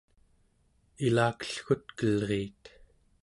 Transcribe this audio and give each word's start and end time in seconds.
ilakellgutkelriit 1.05 2.63